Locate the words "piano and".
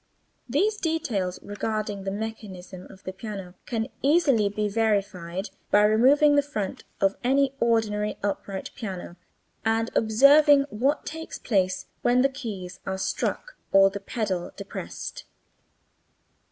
8.75-9.91